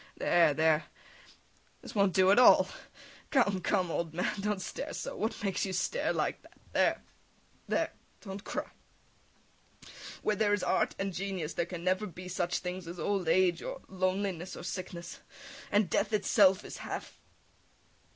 There, 0.17 0.55
there, 0.55 0.85
this 1.83 1.93
won't 1.93 2.15
do 2.15 2.31
at 2.31 2.39
all! 2.39 2.67
Come, 3.29 3.61
come, 3.61 3.91
old 3.91 4.15
man, 4.15 4.33
don't 4.41 4.59
stare 4.59 4.93
so! 4.93 5.15
What 5.15 5.43
makes 5.43 5.63
you 5.63 5.73
stare 5.73 6.11
like 6.11 6.41
that? 6.41 6.49
There, 6.73 7.03
there! 7.67 7.91
[Embraces 8.25 8.25
him 8.25 8.31
in 8.31 8.37
tears] 8.39 8.41
Don't 8.41 8.43
cry! 8.43 8.65
Where 10.23 10.35
there 10.35 10.55
is 10.55 10.63
art 10.63 10.95
and 10.97 11.13
genius 11.13 11.53
there 11.53 11.67
can 11.67 11.83
never 11.83 12.07
be 12.07 12.27
such 12.27 12.57
things 12.57 12.87
as 12.87 12.99
old 12.99 13.29
age 13.29 13.61
or 13.61 13.81
loneliness 13.87 14.55
or 14.57 14.63
sickness... 14.63 15.19
and 15.71 15.87
death 15.87 16.13
itself 16.13 16.65
is 16.65 16.77
half 16.77 17.19